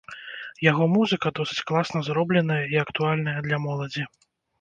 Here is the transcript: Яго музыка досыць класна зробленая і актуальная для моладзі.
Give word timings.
Яго 0.71 0.85
музыка 0.93 1.31
досыць 1.39 1.65
класна 1.71 2.01
зробленая 2.07 2.57
і 2.77 2.79
актуальная 2.85 3.37
для 3.49 3.61
моладзі. 3.67 4.03